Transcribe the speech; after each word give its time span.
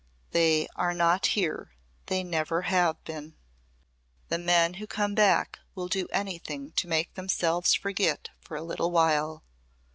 "They 0.31 0.67
are 0.75 0.95
not 0.95 1.27
here 1.37 1.73
they 2.07 2.23
never 2.23 2.63
have 2.63 3.03
been. 3.03 3.35
The 4.29 4.39
men 4.39 4.73
who 4.81 4.87
come 4.87 5.13
back 5.13 5.59
will 5.75 5.87
do 5.87 6.07
anything 6.11 6.71
to 6.77 6.87
make 6.87 7.13
themselves 7.13 7.75
forget 7.75 8.29
for 8.39 8.57
a 8.57 8.63
little 8.63 8.89
while. 8.89 9.43